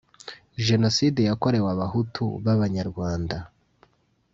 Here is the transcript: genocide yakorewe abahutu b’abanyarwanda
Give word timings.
genocide 0.67 1.21
yakorewe 1.29 1.67
abahutu 1.75 2.23
b’abanyarwanda 2.43 3.37